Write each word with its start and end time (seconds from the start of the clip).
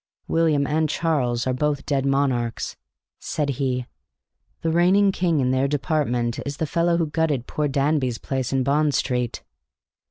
"William 0.27 0.65
and 0.65 0.89
Charles 0.89 1.45
are 1.45 1.53
both 1.53 1.85
dead 1.85 2.07
monarchs," 2.07 2.75
said 3.19 3.49
he. 3.61 3.85
"The 4.63 4.71
reigning 4.71 5.11
king 5.11 5.39
in 5.39 5.51
their 5.51 5.67
department 5.67 6.39
is 6.43 6.57
the 6.57 6.65
fellow 6.65 6.97
who 6.97 7.05
gutted 7.05 7.45
poor 7.45 7.67
Danby's 7.67 8.17
place 8.17 8.51
in 8.51 8.63
Bond 8.63 8.95
Street." 8.95 9.43